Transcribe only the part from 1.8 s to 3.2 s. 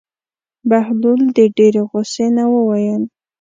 غوسې نه وویل.